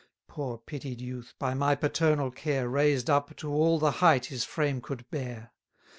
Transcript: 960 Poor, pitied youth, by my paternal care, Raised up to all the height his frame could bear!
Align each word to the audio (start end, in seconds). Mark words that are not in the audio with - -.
960 0.29 0.35
Poor, 0.35 0.57
pitied 0.57 0.99
youth, 0.99 1.35
by 1.37 1.53
my 1.53 1.75
paternal 1.75 2.31
care, 2.31 2.67
Raised 2.67 3.07
up 3.07 3.35
to 3.37 3.51
all 3.51 3.77
the 3.77 3.91
height 3.91 4.25
his 4.25 4.43
frame 4.43 4.81
could 4.81 5.07
bear! 5.11 5.51